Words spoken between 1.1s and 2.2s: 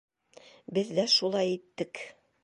шулай иттек.